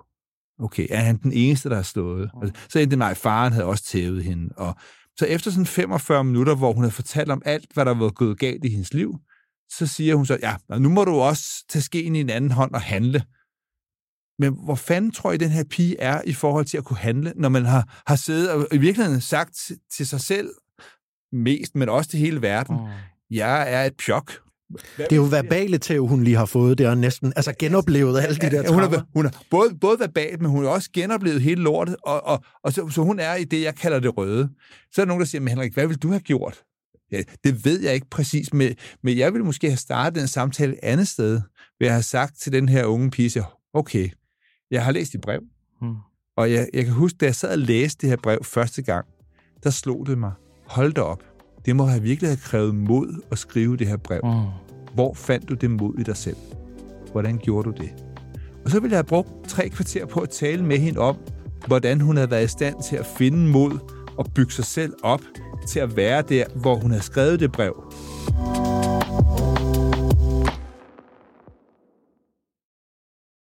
Okay, 0.58 0.86
er 0.90 1.00
han 1.00 1.16
den 1.16 1.32
eneste, 1.32 1.68
der 1.68 1.74
har 1.74 1.82
slået? 1.82 2.30
Og 2.34 2.50
så 2.68 2.78
endte 2.78 2.96
det 2.96 3.02
at 3.02 3.16
faren 3.16 3.52
havde 3.52 3.66
også 3.66 3.84
tævet 3.84 4.24
hende. 4.24 4.54
Og 4.56 4.74
så 5.18 5.26
efter 5.26 5.50
sådan 5.50 5.66
45 5.66 6.24
minutter, 6.24 6.54
hvor 6.54 6.72
hun 6.72 6.82
havde 6.82 6.94
fortalt 6.94 7.30
om 7.30 7.42
alt, 7.44 7.72
hvad 7.74 7.84
der 7.84 7.94
var 7.94 8.10
gået 8.10 8.38
galt 8.38 8.64
i 8.64 8.68
hendes 8.68 8.94
liv, 8.94 9.18
så 9.72 9.86
siger 9.86 10.14
hun 10.14 10.26
så, 10.26 10.38
ja, 10.42 10.56
nu 10.78 10.88
må 10.88 11.04
du 11.04 11.14
også 11.14 11.64
tage 11.68 11.82
skeen 11.82 12.16
i 12.16 12.20
en 12.20 12.30
anden 12.30 12.50
hånd 12.50 12.72
og 12.74 12.80
handle. 12.82 13.22
Men 14.38 14.54
hvor 14.64 14.74
fanden 14.74 15.10
tror 15.12 15.32
I, 15.32 15.36
den 15.36 15.50
her 15.50 15.64
pige 15.70 16.00
er 16.00 16.22
i 16.26 16.32
forhold 16.32 16.64
til 16.64 16.78
at 16.78 16.84
kunne 16.84 16.96
handle, 16.96 17.32
når 17.36 17.48
man 17.48 17.64
har, 17.64 18.02
har 18.06 18.16
siddet 18.16 18.50
og 18.50 18.66
i 18.72 18.78
virkeligheden 18.78 19.20
sagt 19.20 19.60
til- 19.92 20.06
sig 20.06 20.20
selv 20.20 20.50
mest, 21.32 21.74
men 21.74 21.88
også 21.88 22.10
til 22.10 22.18
hele 22.20 22.42
verden, 22.42 22.76
Mm. 22.76 22.86
jeg 23.30 23.72
er 23.72 23.84
et 23.84 23.92
pjok. 24.06 24.32
Det 24.98 25.12
er 25.12 25.16
jo 25.16 25.22
verbale 25.22 25.78
tæv, 25.78 26.06
hun 26.06 26.24
lige 26.24 26.36
har 26.36 26.44
fået. 26.46 26.78
Det 26.78 26.86
er 26.86 26.94
næsten 26.94 27.32
altså 27.36 27.54
genoplevet 27.58 28.20
alle 28.20 28.36
de 28.36 28.50
der 28.50 28.62
Ja, 28.62 28.68
hun 28.68 28.78
traumer. 28.80 28.96
er, 28.98 29.02
hun 29.14 29.26
er 29.26 29.30
både, 29.50 29.74
både 29.80 29.98
verbalt, 30.00 30.40
men 30.42 30.50
hun 30.50 30.64
er 30.64 30.68
også 30.68 30.90
genoplevet 30.92 31.42
hele 31.42 31.62
lortet, 31.62 31.96
og, 32.04 32.24
og, 32.26 32.44
og 32.64 32.72
så, 32.72 32.88
så 32.88 33.02
hun 33.02 33.18
er 33.20 33.34
i 33.34 33.44
det, 33.44 33.62
jeg 33.62 33.74
kalder 33.74 34.00
det 34.00 34.16
røde. 34.16 34.48
Så 34.92 35.00
er 35.00 35.04
der 35.04 35.08
nogen, 35.08 35.20
der 35.20 35.26
siger, 35.26 35.40
men 35.42 35.48
Henrik, 35.48 35.74
hvad 35.74 35.86
vil 35.86 35.96
du 35.98 36.08
have 36.08 36.20
gjort? 36.20 36.62
Ja, 37.12 37.22
det 37.44 37.64
ved 37.64 37.80
jeg 37.82 37.94
ikke 37.94 38.10
præcis, 38.10 38.52
men, 38.52 38.74
men 39.02 39.18
jeg 39.18 39.32
ville 39.32 39.44
måske 39.44 39.66
have 39.70 39.76
startet 39.76 40.20
den 40.20 40.28
samtale 40.28 40.72
et 40.72 40.78
andet 40.82 41.08
sted, 41.08 41.40
ved 41.80 41.86
at 41.86 41.92
have 41.92 42.02
sagt 42.02 42.40
til 42.40 42.52
den 42.52 42.68
her 42.68 42.84
unge 42.84 43.10
pige, 43.10 43.42
okay, 43.74 44.08
jeg 44.70 44.84
har 44.84 44.92
læst 44.92 45.12
dit 45.12 45.20
brev, 45.20 45.40
Mm. 45.82 45.94
og 46.36 46.52
jeg, 46.52 46.68
jeg 46.74 46.84
kan 46.84 46.94
huske, 46.94 47.16
da 47.16 47.24
jeg 47.26 47.34
sad 47.34 47.50
og 47.50 47.58
læste 47.58 48.00
det 48.00 48.08
her 48.08 48.16
brev 48.22 48.44
første 48.44 48.82
gang, 48.82 49.06
der 49.62 49.70
slog 49.70 50.06
det 50.06 50.18
mig, 50.18 50.32
hold 50.66 50.92
da 50.92 51.00
op, 51.00 51.22
det 51.66 51.76
må 51.76 51.84
have 51.84 52.02
virkelig 52.02 52.30
have 52.30 52.36
krævet 52.36 52.74
mod 52.74 53.22
at 53.30 53.38
skrive 53.38 53.76
det 53.76 53.86
her 53.86 53.96
brev. 53.96 54.20
Mm. 54.24 54.30
Hvor 54.94 55.14
fandt 55.14 55.48
du 55.48 55.54
det 55.54 55.70
mod 55.70 55.98
i 55.98 56.02
dig 56.02 56.16
selv? 56.16 56.36
Hvordan 57.12 57.38
gjorde 57.38 57.72
du 57.72 57.82
det? 57.82 58.04
Og 58.64 58.70
så 58.70 58.80
ville 58.80 58.92
jeg 58.92 58.98
have 58.98 59.04
brugt 59.04 59.48
tre 59.48 59.68
kvarter 59.68 60.06
på 60.06 60.20
at 60.20 60.30
tale 60.30 60.64
med 60.64 60.78
hende 60.78 61.00
om, 61.00 61.16
hvordan 61.66 62.00
hun 62.00 62.16
havde 62.16 62.30
været 62.30 62.44
i 62.44 62.48
stand 62.48 62.82
til 62.88 62.96
at 62.96 63.06
finde 63.06 63.48
mod 63.48 63.78
og 64.18 64.26
bygge 64.34 64.52
sig 64.52 64.64
selv 64.64 64.92
op 65.02 65.20
til 65.66 65.80
at 65.80 65.96
være 65.96 66.22
der, 66.22 66.44
hvor 66.54 66.74
hun 66.74 66.90
havde 66.90 67.04
skrevet 67.04 67.40
det 67.40 67.52
brev. 67.52 67.74